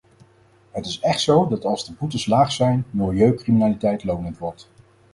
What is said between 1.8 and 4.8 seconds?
de boetes laag zijn, milieucriminaliteit lonend wordt.